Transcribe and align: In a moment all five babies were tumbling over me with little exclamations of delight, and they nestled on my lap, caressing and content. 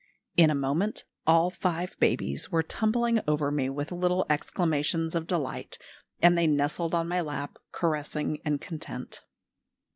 In 0.35 0.49
a 0.49 0.55
moment 0.55 1.03
all 1.27 1.51
five 1.51 1.95
babies 1.99 2.51
were 2.51 2.63
tumbling 2.63 3.19
over 3.27 3.51
me 3.51 3.69
with 3.69 3.91
little 3.91 4.25
exclamations 4.31 5.13
of 5.13 5.27
delight, 5.27 5.77
and 6.23 6.35
they 6.35 6.47
nestled 6.47 6.95
on 6.95 7.07
my 7.07 7.21
lap, 7.21 7.59
caressing 7.71 8.41
and 8.43 8.59
content. 8.59 9.23